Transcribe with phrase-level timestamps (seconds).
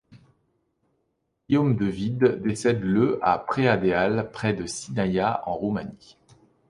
[1.47, 6.17] Guillaume de Wied décède le à Preadeal, près de Sinaia, en Roumanie.